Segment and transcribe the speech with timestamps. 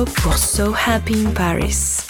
[0.00, 2.09] Canitrot pour So Happy in Paris.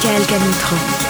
[0.00, 1.07] Michael Canitro.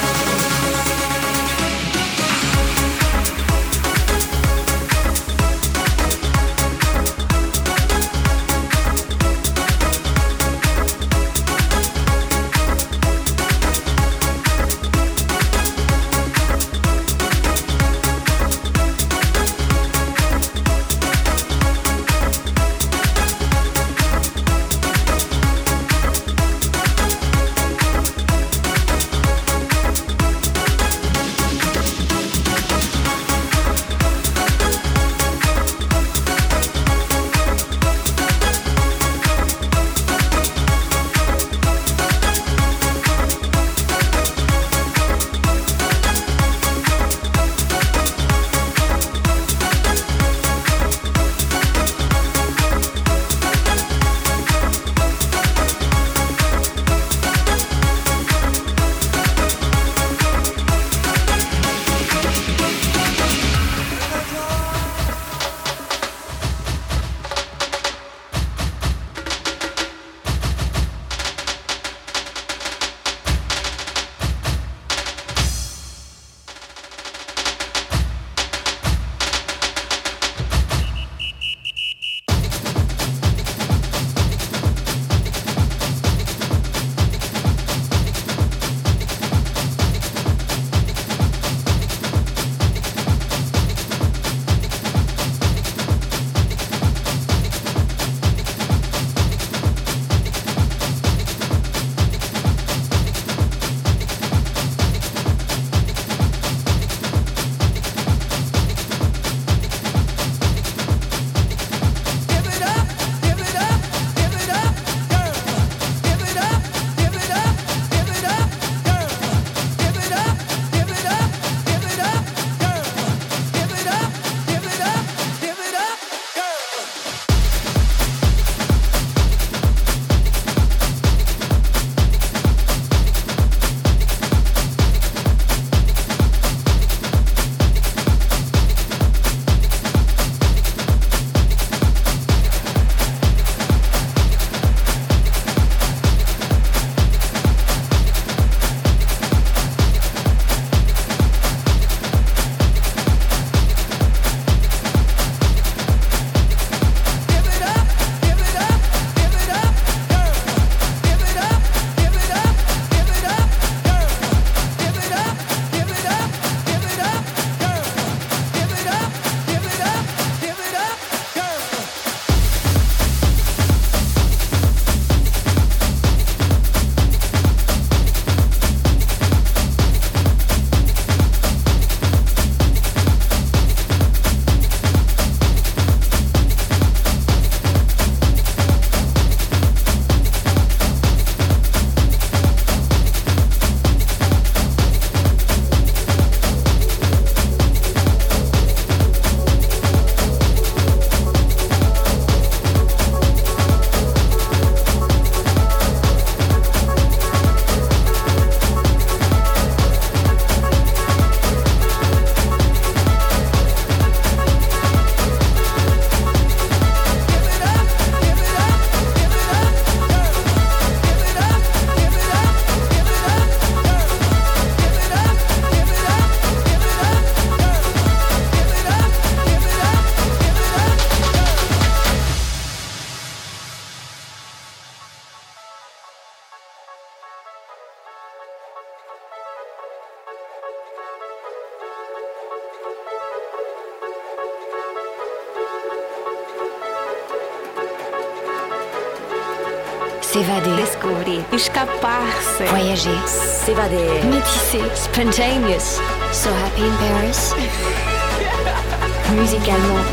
[251.59, 252.63] Escapar-se.
[252.69, 253.19] Voyager.
[253.27, 254.23] S'évader.
[254.31, 254.81] Métisser.
[254.95, 255.99] Spontaneous.
[256.31, 257.53] So happy in Paris.
[259.35, 260.05] Musicalement,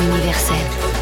[0.00, 1.01] universel.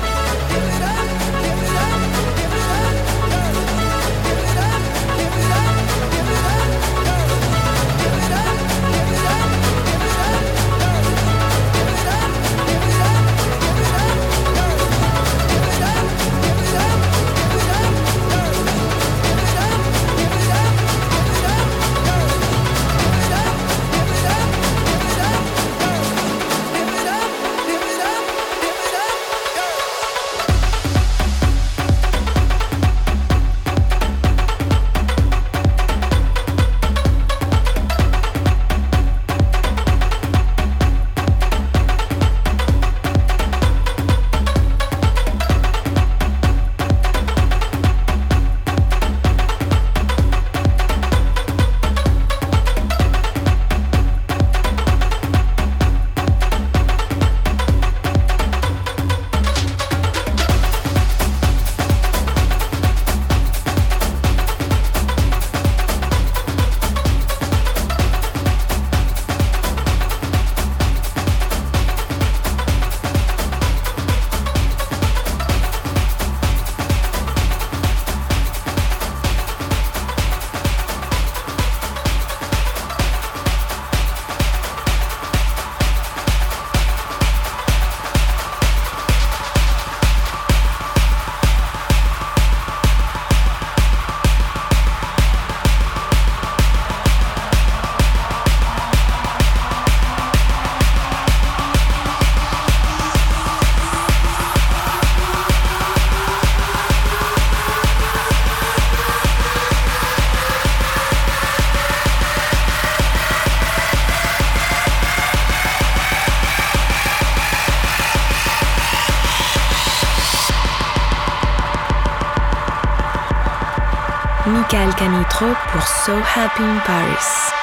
[125.80, 127.59] Pour So Happy in Paris.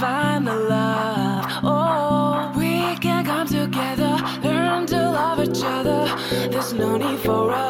[0.00, 1.44] find the love.
[1.62, 6.08] Oh, we can come together, learn to love each other.
[6.48, 7.69] There's no need for us.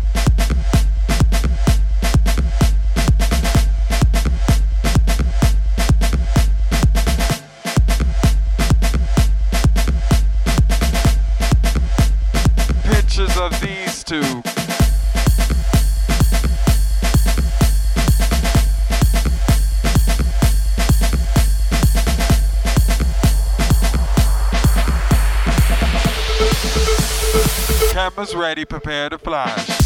[28.35, 29.80] ready, prepare to fly.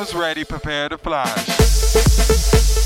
[0.00, 2.79] Papa's ready, prepare to fly.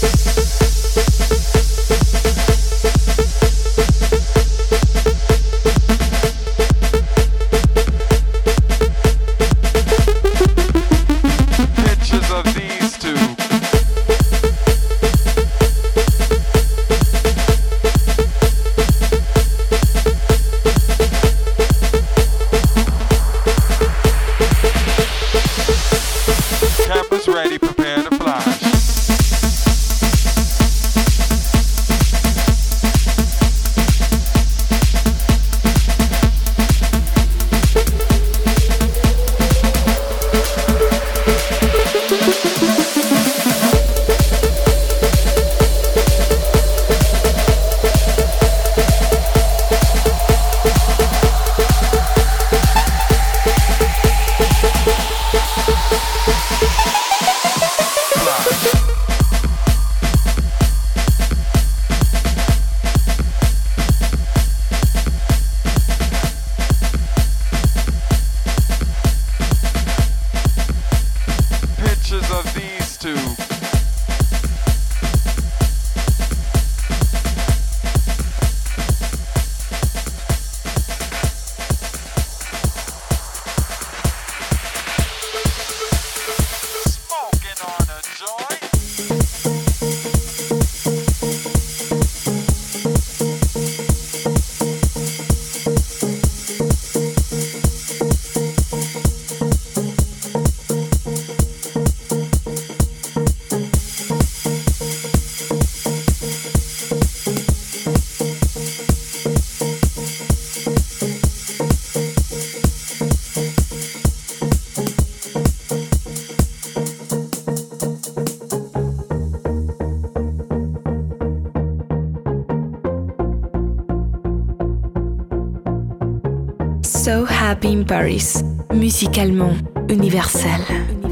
[127.86, 128.42] Paris,
[128.72, 129.54] musicalement
[129.88, 131.03] universel.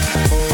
[0.00, 0.47] Oh.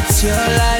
[0.00, 0.79] Canitrot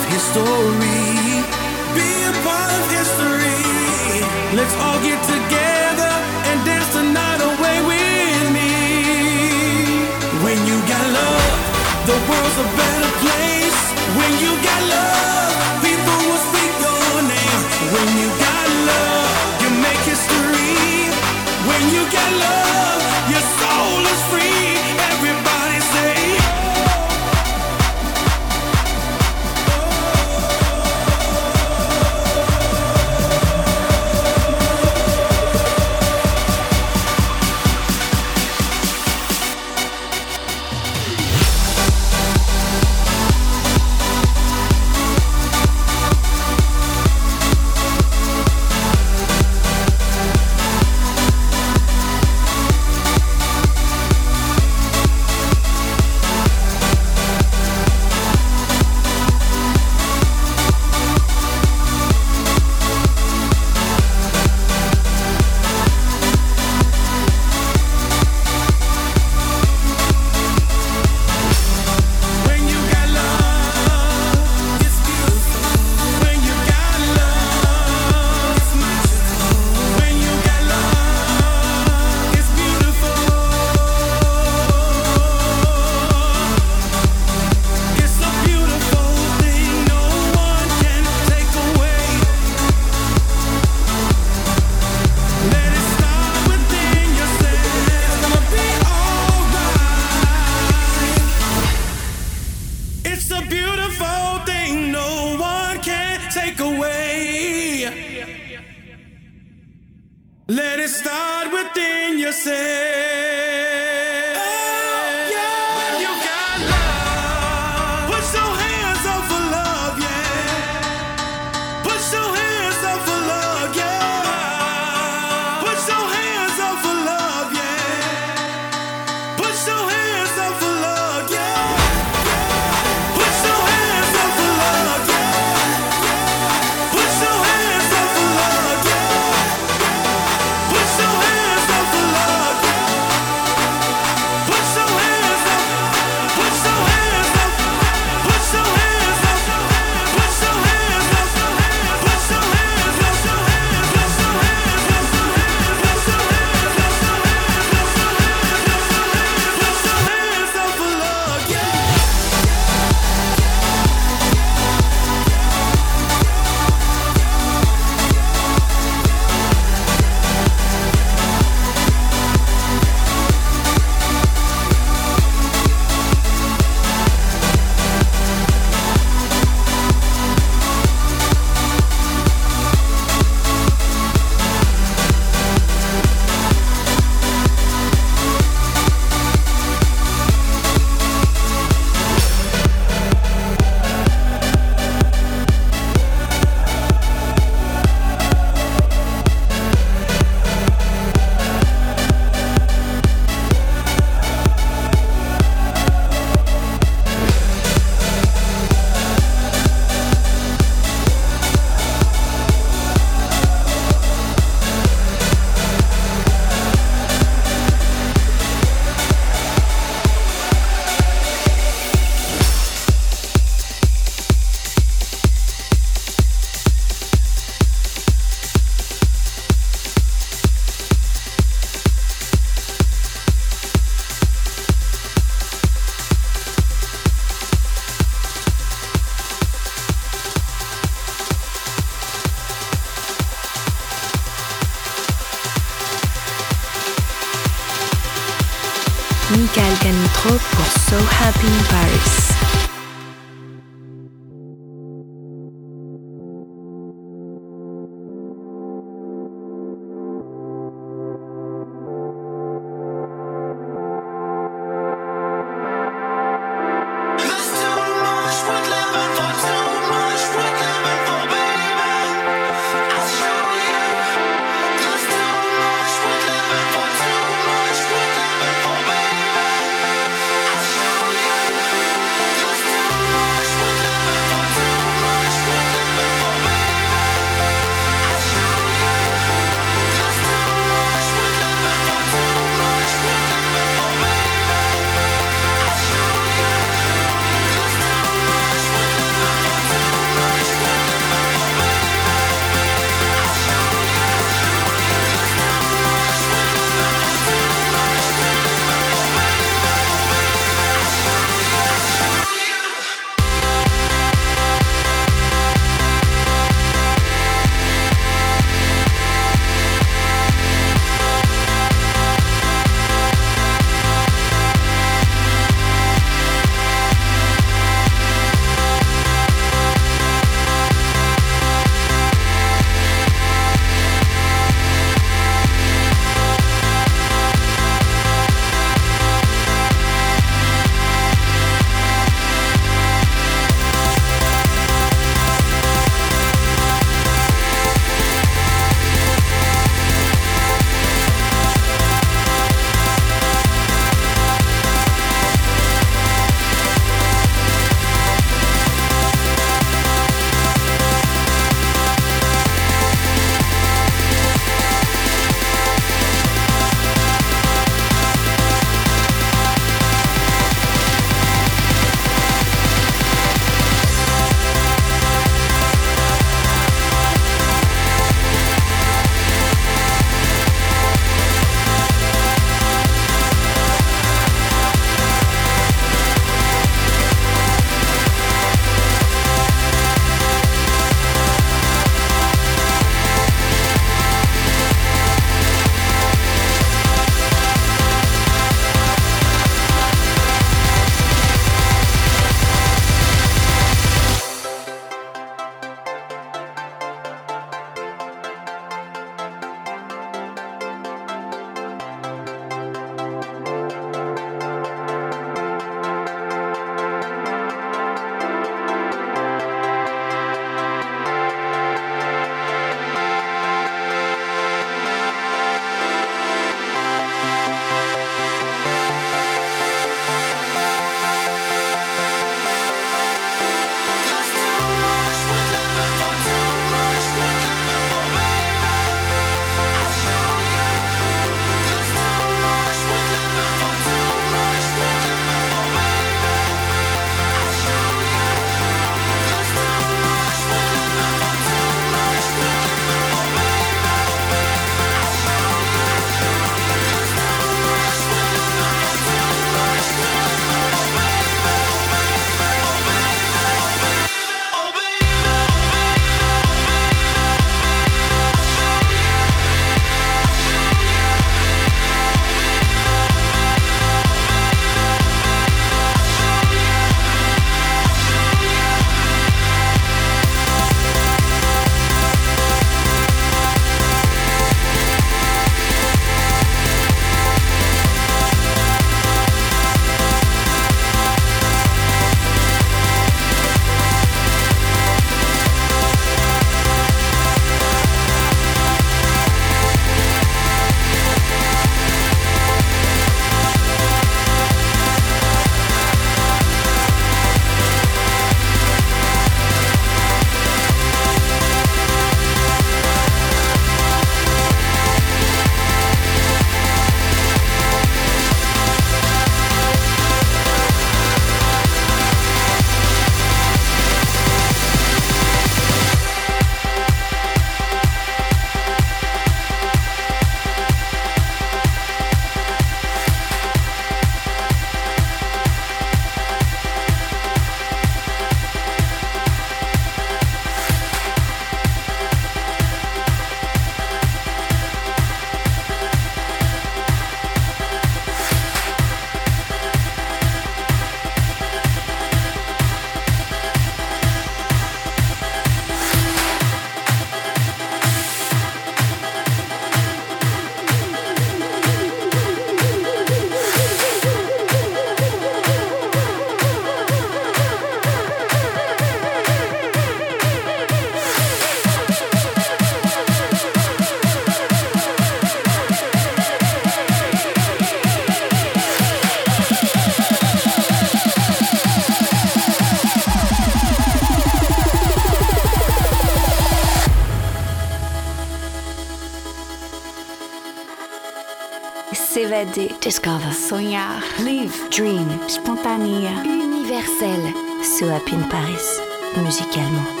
[592.81, 593.31] Discover.
[593.33, 594.67] sonhar, Live.
[594.69, 595.21] Dream.
[595.27, 596.23] espontânea.
[596.23, 597.33] Universel.
[597.77, 598.81] So Happy in Paris,
[599.15, 600.00] musicalement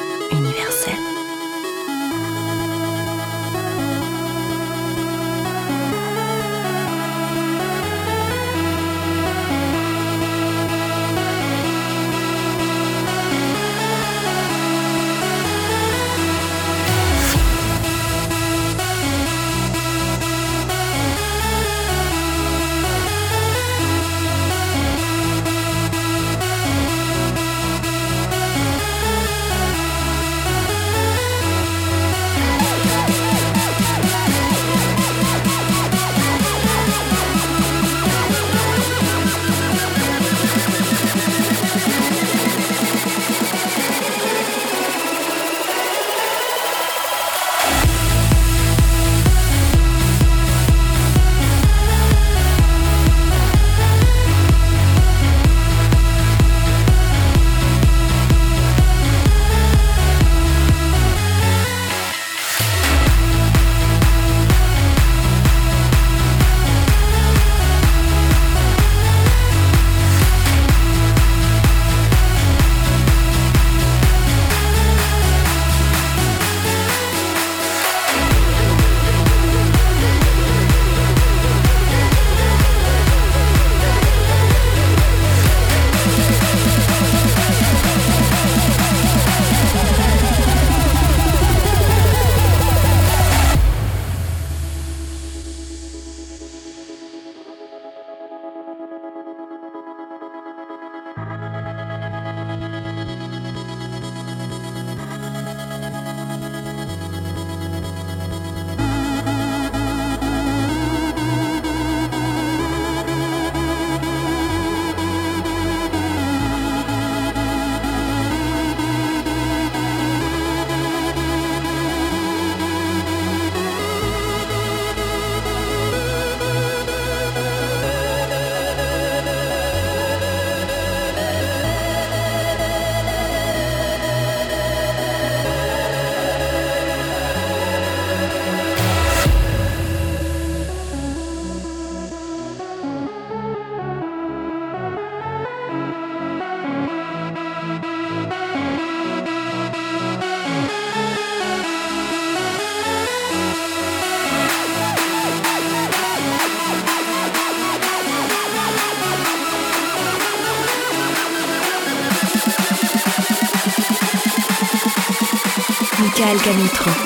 [166.37, 167.00] Pascal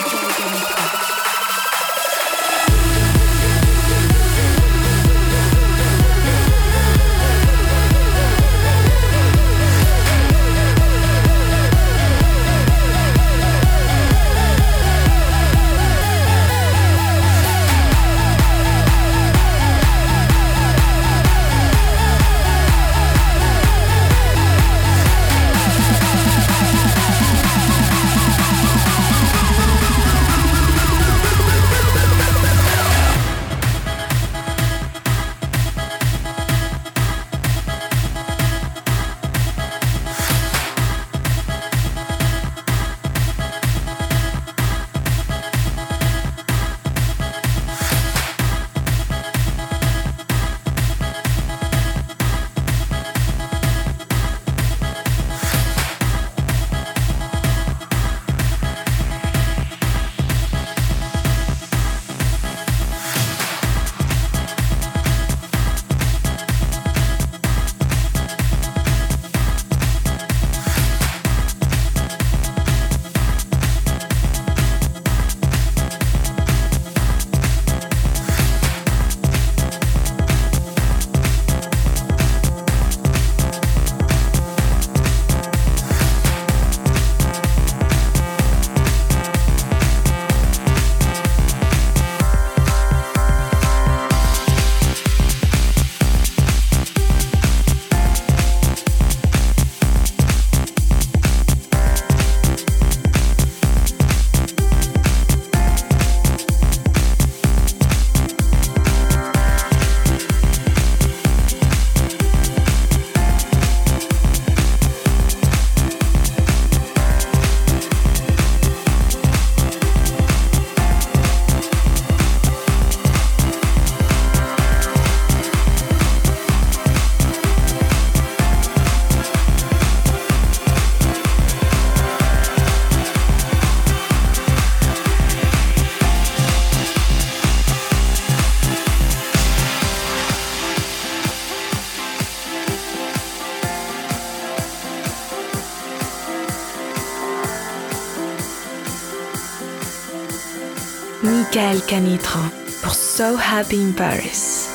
[151.75, 152.51] Pascal Canitrot
[152.81, 154.69] pour So Happy in Paris.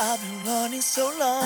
[0.00, 1.44] I've been running, so long.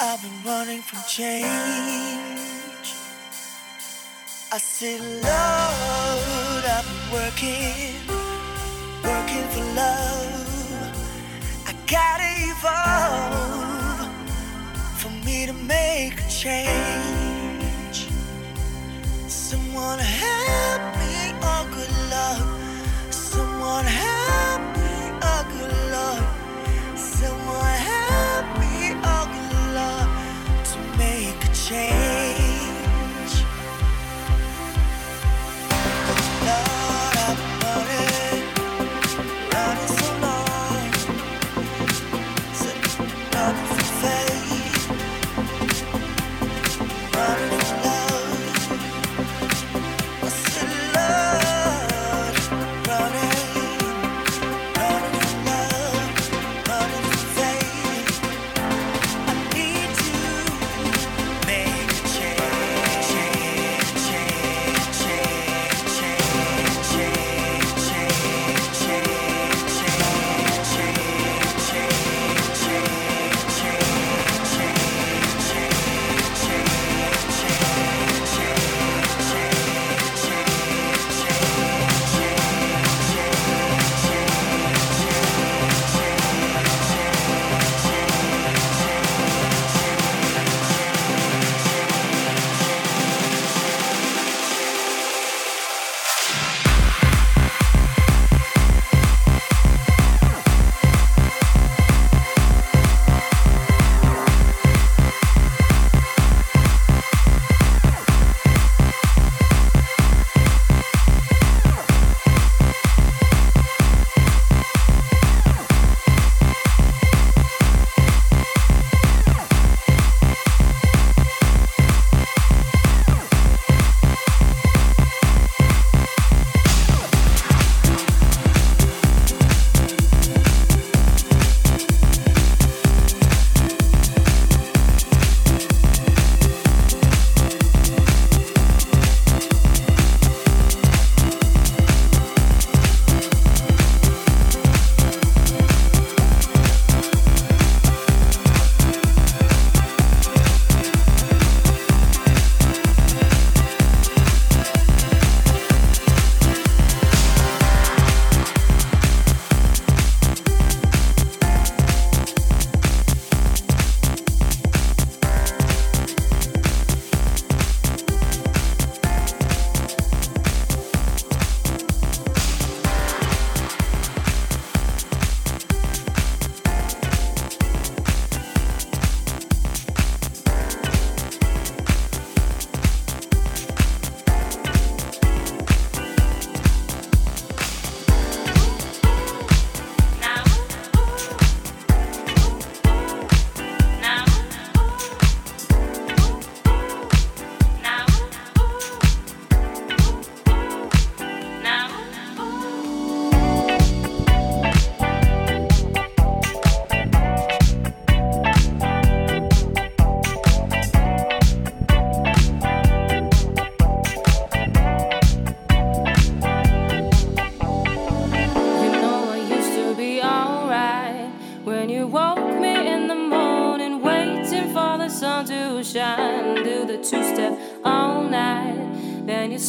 [0.00, 1.46] I've been running from change.
[4.52, 7.94] I said, Lord, I've been working,
[9.04, 10.92] working for love.
[11.66, 12.97] I gotta evolve.
[16.38, 18.06] change.
[19.26, 20.37] Someone help.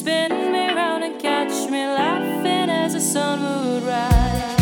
[0.10, 4.59] spin me round and catch me laughing as the sun would rise.